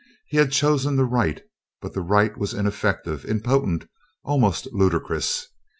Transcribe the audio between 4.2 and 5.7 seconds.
almost ludicrous.